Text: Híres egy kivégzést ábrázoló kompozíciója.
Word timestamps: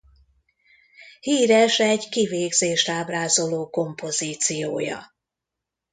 Híres 1.19 1.79
egy 1.79 2.09
kivégzést 2.09 2.89
ábrázoló 2.89 3.69
kompozíciója. 3.69 5.13